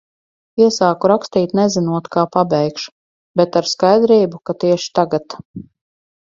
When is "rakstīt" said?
1.11-1.51